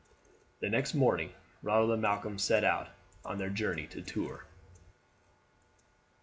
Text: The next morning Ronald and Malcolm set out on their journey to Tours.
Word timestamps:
The 0.61 0.67
next 0.69 0.95
morning 0.95 1.31
Ronald 1.61 1.91
and 1.91 2.01
Malcolm 2.01 2.39
set 2.39 2.63
out 2.63 2.87
on 3.23 3.37
their 3.37 3.51
journey 3.51 3.85
to 3.91 4.01
Tours. 4.01 4.41